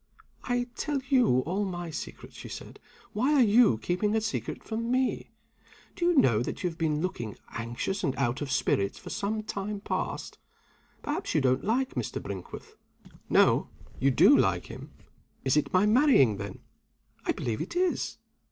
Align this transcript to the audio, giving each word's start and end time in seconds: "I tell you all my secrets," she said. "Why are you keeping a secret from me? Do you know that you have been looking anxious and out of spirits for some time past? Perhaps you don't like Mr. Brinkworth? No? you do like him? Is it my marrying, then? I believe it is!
"I 0.45 0.65
tell 0.75 0.97
you 1.09 1.41
all 1.41 1.63
my 1.63 1.91
secrets," 1.91 2.35
she 2.35 2.49
said. 2.49 2.79
"Why 3.13 3.33
are 3.33 3.43
you 3.43 3.77
keeping 3.77 4.15
a 4.15 4.19
secret 4.21 4.63
from 4.63 4.89
me? 4.89 5.29
Do 5.95 6.05
you 6.07 6.15
know 6.15 6.41
that 6.41 6.63
you 6.63 6.69
have 6.71 6.77
been 6.79 7.01
looking 7.01 7.37
anxious 7.53 8.03
and 8.03 8.15
out 8.15 8.41
of 8.41 8.51
spirits 8.51 8.97
for 8.97 9.11
some 9.11 9.43
time 9.43 9.79
past? 9.79 10.39
Perhaps 11.03 11.35
you 11.35 11.41
don't 11.41 11.63
like 11.63 11.93
Mr. 11.93 12.19
Brinkworth? 12.19 12.77
No? 13.29 13.69
you 13.99 14.09
do 14.09 14.35
like 14.35 14.65
him? 14.65 14.89
Is 15.45 15.55
it 15.55 15.71
my 15.71 15.85
marrying, 15.85 16.37
then? 16.37 16.61
I 17.27 17.31
believe 17.31 17.61
it 17.61 17.75
is! 17.75 18.17